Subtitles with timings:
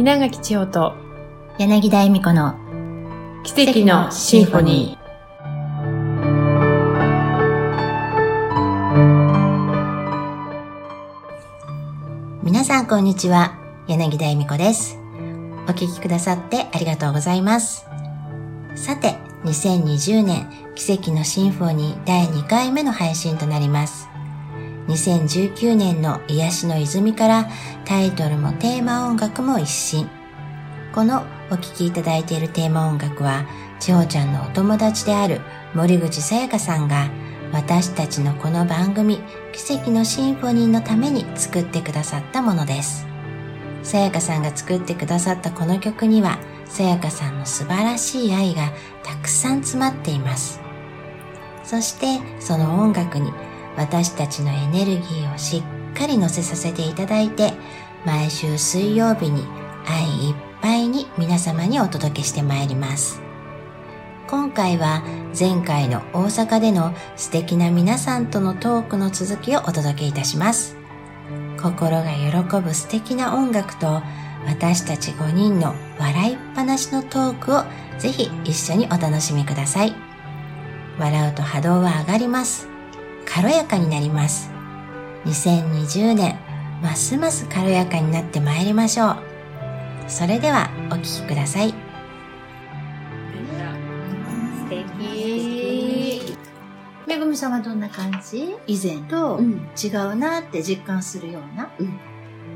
[0.00, 0.94] 稲垣千代と
[1.58, 2.54] 柳田恵美子の
[3.44, 4.98] 奇跡のシンフォニ
[12.42, 13.58] 皆さんこんにちは
[13.88, 14.98] 柳田恵美子です。
[15.68, 17.84] お聞きくださってありがとうございます。
[18.76, 23.99] さて2020年奇跡のシンフォニー第2回目の配信となります
[24.90, 27.48] 2019年の癒しの泉から
[27.84, 30.08] タイトルもテーマ音楽も一新。
[30.92, 33.46] このお聴きいただいているテーマ音楽は
[33.78, 35.40] 千穂ちゃんのお友達である
[35.74, 37.08] 森口さやかさんが
[37.52, 39.20] 私たちのこの番組
[39.52, 43.06] 奇跡のシンフォニーのために作ってくださったものです。
[43.84, 48.72] さやかさんが作ってくださったこの曲にはさやかさんの素晴らしい愛が
[49.04, 50.60] たくさん詰まっています。
[51.62, 53.32] そしてその音楽に
[53.80, 55.62] 私たちのエネルギーをし
[55.94, 57.54] っかり乗せさせていただいて
[58.04, 59.42] 毎週水曜日に
[59.86, 63.22] 愛いっぱいに皆様にお届けしてまいります。
[64.28, 65.02] 今回は
[65.36, 70.76] 前回の大阪での素敵な皆さんとのトークの続きをお届けいたします。
[71.60, 74.02] 心が喜ぶ素敵な音楽と
[74.46, 77.64] 私たち5人の笑いっぱなしのトークを
[77.98, 79.94] ぜひ一緒にお楽しみください。
[80.98, 82.69] 笑うと波動は上がります。
[83.32, 84.50] 軽やかになります。
[85.24, 86.36] 2020年
[86.82, 89.16] ますます軽やかになってまいりましょう。
[90.08, 91.68] それではお聴きください。
[91.70, 91.76] 素
[94.68, 96.36] 敵。
[97.06, 98.56] めぐみさんはどんな感じ？
[98.66, 99.68] 以前とうん。
[99.80, 101.70] 違うなって実感するような。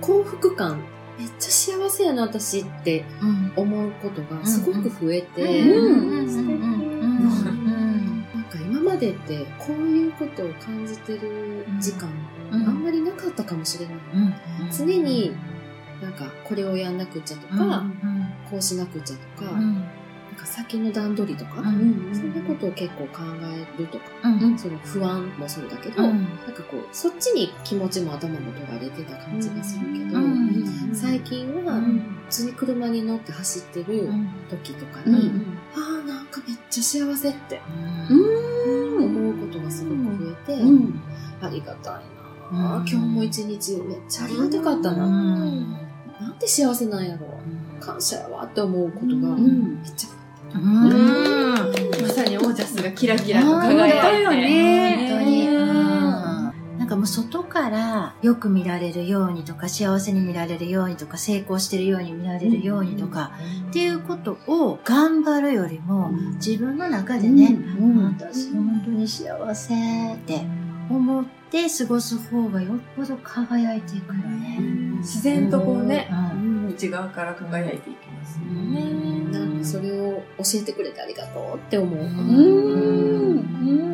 [0.00, 0.80] 幸福感。
[1.16, 3.52] めっちゃ幸せやな私ってうん。
[3.54, 5.98] 思うことがすごく増えて、うん。
[6.18, 6.28] うん。
[6.28, 6.34] うん。
[6.34, 7.22] うん。
[7.24, 7.44] なん。
[7.44, 7.53] か今
[8.94, 12.08] までってこういうことを感じてる時間、
[12.52, 12.62] うん。
[12.62, 14.34] あんまりなかったかもしれない、うん。
[14.70, 15.34] 常に
[16.00, 18.28] なんかこれをやんなくっちゃとか、うん。
[18.48, 19.74] こうしなくっちゃとか、うん。
[19.74, 19.84] なん
[20.36, 22.10] か先の段取りとか、うん。
[22.12, 23.20] そんなことを結構考
[23.76, 24.58] えるとか、うん。
[24.58, 26.22] その不安もそうだけど、うん。
[26.22, 30.90] なんかこうそっちに気持ちも頭も取られてた感じがするけど、うん。
[30.94, 31.98] 最近はうん。
[32.28, 34.08] 普通に車に乗って走ってる
[34.48, 35.14] 時とかうん。
[35.14, 35.32] に、
[35.74, 37.60] ああなんかめっちゃ幸せって
[38.10, 38.53] うん
[39.64, 41.00] がすごく増えて、うん。
[41.40, 41.94] ありがたい
[42.52, 42.86] な、うん。
[42.86, 47.26] 今日も一日めっちゃありがたかったな、なんて幸せなんやろ
[47.80, 49.82] 感謝やわって思うことがん。
[49.82, 50.10] めっちゃ
[50.54, 51.54] うん。
[52.02, 54.00] まさにオージャスがキラキラと輝いて。
[54.00, 55.08] 本当よね。
[55.10, 55.53] 本当に
[56.94, 63.32] かもう外からよく見られるようにとか幸せに見られるようにとか成功してるように見られるようにとか
[63.68, 67.58] っていうことを頑張るよりも自分の中でね、
[68.18, 69.74] 私本当に幸せ
[70.14, 70.42] って
[70.88, 74.58] 思って過ごす方がよっぽど輝いていくよね。
[74.98, 76.68] 自然とこうね、うん。
[76.68, 78.82] 内側から輝いていきますよね。
[79.30, 81.98] なんかそれを教えてくれてありがとうって思う。
[82.00, 83.93] 今まで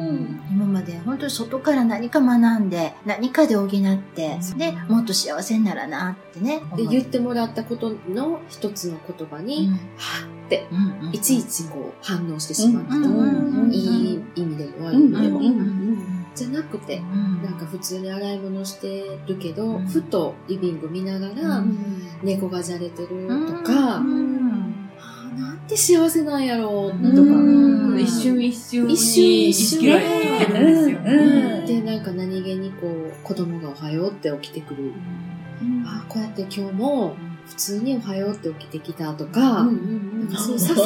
[1.10, 12.94] 本当に外から何か学んで何かで補ってでもっと幸せにならなってねで、言ってもらったことの一つの言葉に、はぁって、うんうんいちいちこう反応してしまった。
[12.94, 15.38] うんうんうんいい意味でも悪い意味でも。
[15.40, 21.76] うんじゃなくて、うんなんか普通に洗い物してるけど、うんふとリビング見ながら、うん。
[22.22, 23.18] 猫がじゃれてるとう
[23.64, 24.19] か、んあーなん
[25.70, 31.64] て幸せなんやろうとか、うん一瞬一瞬に一瞬意一瞬識がいってるんですよね。
[31.66, 34.92] で、なんか何気にこう、子供がおはようって起きてくる。
[35.84, 37.14] あーこうやって今日も
[37.46, 40.60] 普通におはようって起きてきたとか、なんかそういう。
[40.60, 40.82] ささ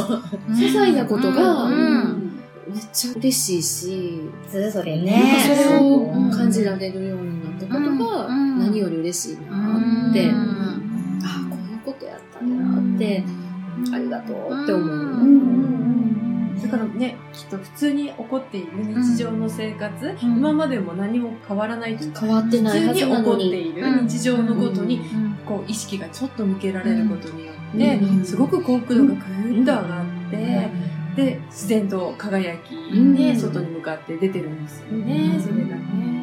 [0.48, 4.20] 些細なことがうんめっちゃ嬉しいし、
[4.50, 5.22] それぞれね。
[5.46, 13.22] それを感じられるようになったことがうん何より嬉しいなって、ああ、こういうことやったんやなって、
[14.18, 15.64] ありがとうって思う。
[16.62, 20.18] だからね、きっと普通に起こっている日常の生活、ん。
[20.20, 23.24] 今までも何も変わらないと変わってないは普通に起。
[23.24, 25.00] こっている日常のことに、
[25.44, 30.70] こう意識がちょっと向けられることによって、うんすごく幸福度がぐーっと上がって、
[31.16, 36.14] で、自然と輝きね、うん外に向かって出てるんですよね、うんそれがね。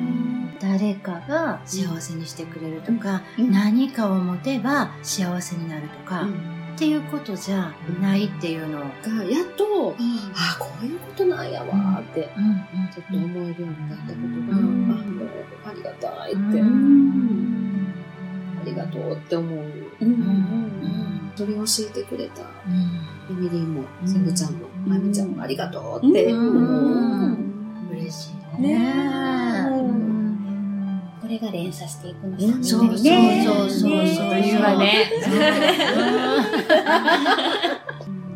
[0.59, 6.27] 誰かが幸せにしてくれるとか、何かを持てば幸せになるとか、
[6.75, 14.91] っていうことじゃないっていうのを、が、やっと、ああ、こういうことなんやわーって、うんちょっと思えるようになったことが、うん。
[14.91, 15.29] あもう
[15.63, 17.93] ありがたいって、うん。
[18.61, 19.63] ありがとうって思う。
[21.35, 22.41] それを教えてくれた。
[22.41, 27.37] エミリーも、セブちゃんも、まみちゃんもありがとうって思う。
[27.91, 28.75] 嬉しいね。
[28.77, 29.90] ね
[31.31, 32.63] れが連鎖していくんですよね。
[32.63, 34.25] そうそうねそうそうねそう
[34.59, 35.11] うわね。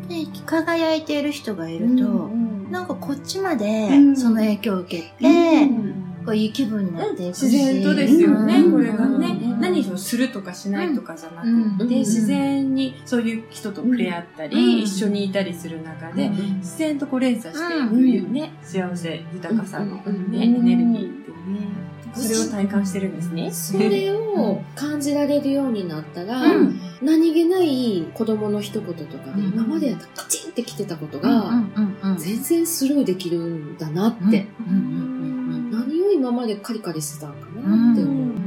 [0.08, 2.30] で輝いている人がいると、
[2.70, 5.68] なんかこっちまでうんその影響を受けて、
[6.24, 9.26] こういい気分になっていくし、自然とですよね、うんこれがね。
[9.28, 21.36] うん何をするとかしないとかじゃなくうんて、自然にそういう人と触れ合ったり、うん一緒にいたりする中で、うん自然とこう連鎖していくね、幸せ、豊かさのね、うんエネルギーってね、
[22.16, 23.50] それを体感してるんですね。
[23.50, 26.80] それを感じられるようになったら、うん。
[27.02, 38.04] 何気ない子供の一言とかで、うん今までやったらカチンってきてたことうんが、全然スルーできるんだなって、何を今までカリカリしてたんかなって思う。
[38.04, 38.46] うん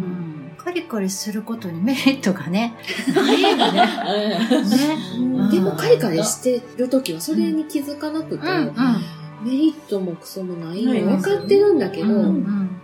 [0.57, 2.75] カリカリすることにメリットがね、
[3.15, 5.49] ないよね。
[5.49, 8.75] でもカリカリしてる時はそれに気づかなくて、うん
[9.41, 12.07] メリットもクソもないのない分かってるんだけど、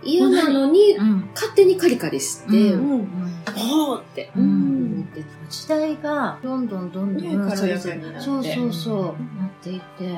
[0.02, 1.28] 嫌なのにうん。
[1.34, 2.80] 勝手にカリカリして、うん。
[2.80, 2.98] うん。
[2.98, 4.94] もうってうん。
[4.96, 5.26] 思ってた。
[5.48, 9.40] 時代がどんどんどんどねん軽やかになってそうそうそう。
[9.40, 10.16] なっていって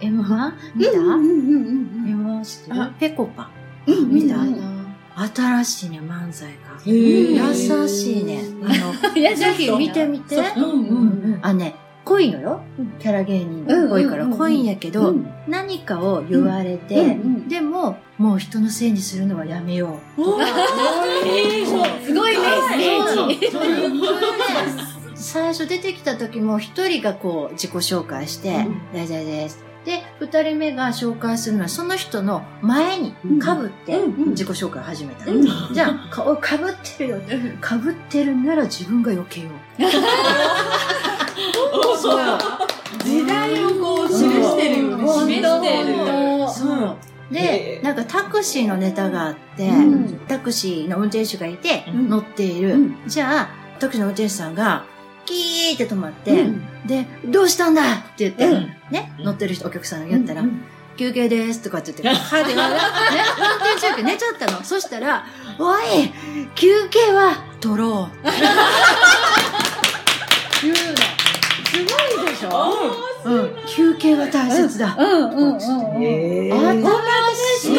[0.00, 2.82] M1 見た？M1 知ってる？
[2.82, 3.50] あペコパ。
[3.86, 4.74] うん見たうん
[5.16, 6.80] 新しいね漫才が。
[6.84, 8.42] 優しいね。
[8.64, 10.34] あの ぜひ見てみて。
[10.36, 10.44] そう。
[10.74, 10.94] うんう
[11.36, 11.38] ん。
[11.42, 12.60] あね濃いのよ。
[13.00, 15.26] キャラ芸人っぽいから濃いんやけど、うん。
[15.48, 17.16] 何かを言われて、
[17.48, 20.20] でももう人のせいにするのはやめよう。
[22.04, 33.98] すごいメッセー最初出てきた時も一人がこう自己紹介してうん「大丈夫です」で二人目が紹介するのはその人の前にかぶって
[34.28, 35.44] 自己紹介を始めた、うん。
[35.72, 37.20] じゃあ顔かぶってるよ。
[37.60, 39.48] かぶってるなら自分が避けよ
[39.78, 39.82] う
[41.96, 42.20] そう
[43.04, 45.96] 時代をこう記してるよね、示してる。
[46.48, 46.96] そう
[47.30, 53.48] でなんかタクシーのネタがあって、うんタクシーの運転手がいてうん乗っている、うんじゃあ
[53.80, 54.84] タクシーの運転手さんが
[55.26, 60.62] キーって止まって、うんで、どうしたんだって言って、うんね、乗ってる人、お客さんが言ったら、うん
[60.96, 62.86] 休憩ですとかって言って、はいって言われて、ね、
[63.36, 64.62] 運転中継寝ちゃったの。
[64.62, 65.26] そしたら、
[65.58, 65.82] おい、
[66.54, 68.16] 休憩は取ろう。
[70.62, 70.78] 言うの。
[72.44, 72.74] しょ
[73.24, 73.50] うん。
[73.66, 74.96] 休憩は大切だ。
[74.98, 75.60] うんうんうん。
[75.60, 75.62] 新
[77.62, 77.74] しい。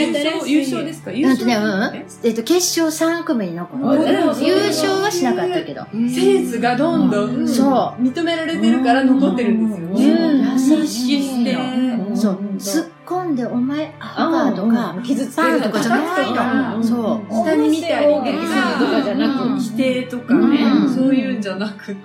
[0.00, 1.12] 優勝優勝ですか？
[1.12, 2.06] 優なんてね、勝うん。
[2.24, 4.12] えっと、決勝3組に残うんる。
[4.44, 5.86] 優勝はしなかったけど。
[5.92, 10.20] センスがどんどんそ認められてるから残ってるんですよね。
[10.20, 11.54] うん認識して。
[11.54, 12.16] う。
[12.16, 12.38] そう。
[12.58, 16.76] 突っ込んで、お前、アホかとか、傷つけるとかじゃないの。
[16.76, 17.32] うんそう。
[17.32, 18.38] 下に見たりね。
[18.78, 20.94] とかじゃなく否定とかねうん。
[20.94, 22.00] そういうんじゃなくって。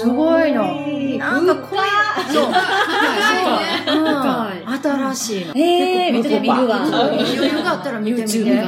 [0.00, 0.64] すごいの。
[1.18, 2.52] なんかこういう、そう。
[4.82, 5.54] 新しいの。
[5.54, 6.82] ええ、見てみるわ。
[6.82, 8.64] 余裕があったら見てみて。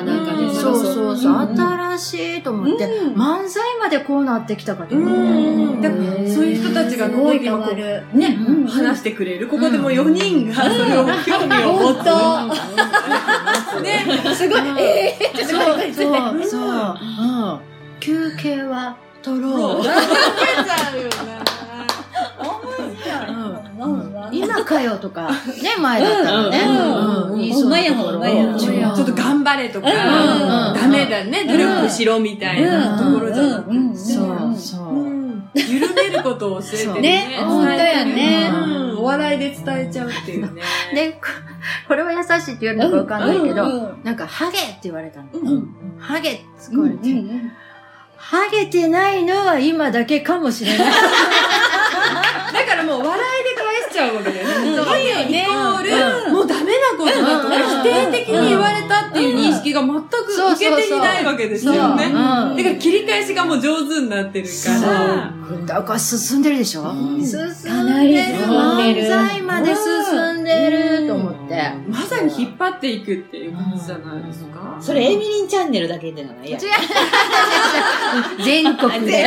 [0.55, 1.33] そうそうそう。
[1.33, 5.79] うん新しいと思って、漫才までこうなってきたかとう思って。
[5.79, 5.83] ん。
[5.83, 8.03] だからそういう人たちがこうる。
[8.15, 9.49] ねうん、話してくれる。
[9.49, 12.05] ここでも4人がそれを興味を持つ。
[13.83, 14.05] ね。
[14.35, 14.61] すごい。
[14.79, 15.61] えそう
[15.93, 16.05] そ
[16.39, 16.61] うそう。
[16.61, 17.61] うん。
[18.01, 19.83] 休憩は取ろう。
[24.33, 26.61] 今かよとか、ね、前だったらね。
[26.61, 27.39] うん。
[27.39, 30.75] 言いそうちょっと頑張れとか、うん。
[30.75, 33.97] ダメだね、努力しろみたいなところじゃなくて、うん。
[33.97, 34.95] そう、そう。
[34.95, 35.09] う。
[35.09, 35.51] ん。
[35.55, 37.01] 緩めることを教えてるね。
[37.01, 38.51] ね本当やね。
[38.53, 40.63] うんお笑いで伝えちゃうっていうね。
[40.95, 41.21] で、こ
[41.89, 42.97] これは優しいって言われる。
[42.97, 43.67] のかわかんないけど、う
[44.01, 44.05] ん。
[44.05, 45.29] なんか、ハゲって言われたの。
[45.33, 47.09] うんハゲって使うんわれて、
[48.25, 50.87] ハゲてないのは今だけかもしれない。
[52.55, 54.49] だからもう笑いで返しちゃうわけだよ
[55.29, 55.43] ね。
[55.43, 56.42] イコール、も
[57.03, 62.07] ことだとか、否定的に言われたっていう認識が全く受けていないわけですよね。
[62.07, 64.53] だから切り返しがもう上手になってるか
[64.87, 65.33] ら。
[65.67, 70.71] だから進んでるでしょ、進進んでる漫才まで進んで
[71.03, 71.73] ると思って。
[71.89, 74.79] まさに引っ張っていくっていう感じじゃないですか？
[74.81, 76.59] それエミリンチャンネルだけでないや。
[78.43, 79.27] 全国で。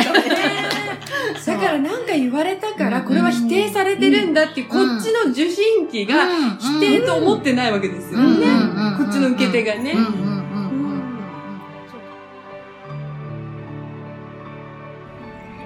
[1.46, 6.26] だからなんか言われたから、これは否定されてるんだってこっちの受信機が
[6.60, 8.46] 否定と思ってないわけですよね。
[8.98, 9.96] こっちの受け手がね。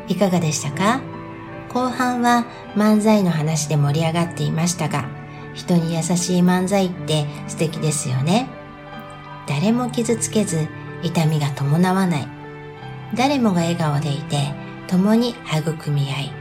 [0.07, 1.01] いかがでしたか？
[1.71, 5.05] 後半は漫才の話で盛り上がっていましたが、
[5.53, 8.49] 人に優しい漫才って素敵ですよね。
[9.47, 10.67] 誰も傷つけず、
[11.03, 12.27] 痛みが伴わない。
[13.15, 14.51] 誰もが笑顔でいて、
[14.87, 16.31] 共に育み合い、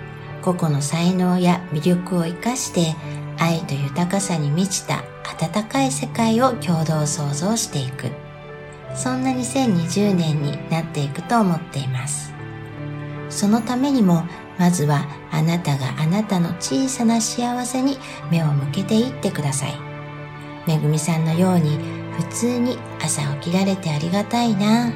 [0.41, 2.97] 個々の才能や魅力を生かして、
[3.38, 5.05] 愛と豊かさに満ちた
[5.41, 8.11] 温かい世界を共同創造していく。
[8.95, 12.33] そんな2020年になっていくと思っています。
[13.29, 14.25] そのためにも、
[14.59, 17.99] まずはあなたがあなたの小さな幸せに
[18.31, 19.75] 目を向けていってください。
[20.67, 21.79] めぐみさんのように
[22.17, 24.91] 普通に朝起きられてありがたいな。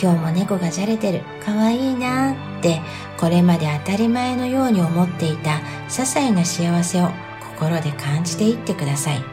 [0.00, 1.22] 今日も猫がじゃれてる。
[1.44, 2.80] かわいいなって
[3.18, 7.10] これまで当たり前のように思っていた些細な幸せを
[7.58, 9.24] 心で感じていってください。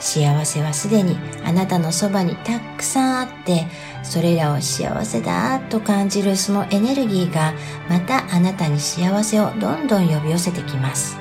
[0.00, 3.66] 幸せはすでにあなたのそばにたくさんあって、
[4.02, 7.52] それらを幸せだと感じるそのエネルギーが
[7.88, 11.16] またあなたに幸せをどんどん呼び寄せてきます。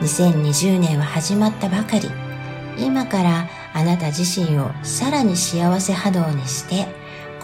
[0.00, 2.10] 2020年は始まったばかり。
[2.78, 6.86] 今からあなた自身をさらに幸せ波動にして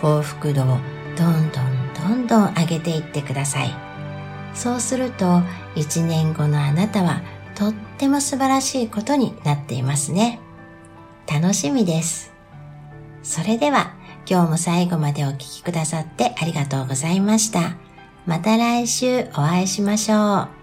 [0.01, 0.79] 幸福度を
[1.17, 3.75] どんどんどんどん上げていってください。
[4.55, 5.43] そうすると
[5.75, 7.21] 1年後のあなたは
[7.55, 10.41] とっても素晴らしいことになっていますね。
[11.31, 12.33] 楽しみです。
[13.23, 13.95] それでは
[14.29, 17.77] 今日も最後までお聴きくださってありがとうございました。
[18.27, 20.56] また来週お会いしましょう。